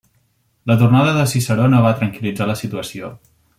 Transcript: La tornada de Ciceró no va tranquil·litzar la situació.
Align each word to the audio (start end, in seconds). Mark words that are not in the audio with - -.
La 0.71 0.77
tornada 0.83 1.13
de 1.19 1.27
Ciceró 1.35 1.69
no 1.75 1.83
va 1.85 1.93
tranquil·litzar 2.01 2.51
la 2.53 2.59
situació. 2.65 3.15